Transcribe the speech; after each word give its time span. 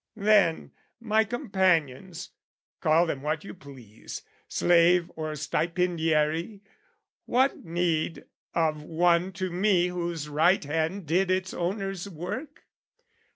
Then, 0.15 0.71
my 0.99 1.23
companions, 1.23 2.31
call 2.79 3.05
them 3.05 3.21
what 3.21 3.43
you 3.43 3.53
please, 3.53 4.23
Slave 4.47 5.11
or 5.15 5.35
stipendiary, 5.35 6.61
what 7.27 7.63
need 7.63 8.25
of 8.55 8.81
one 8.81 9.31
To 9.33 9.51
me 9.51 9.89
whose 9.89 10.27
right 10.27 10.63
hand 10.63 11.05
did 11.05 11.29
its 11.29 11.53
owner's 11.53 12.09
work? 12.09 12.63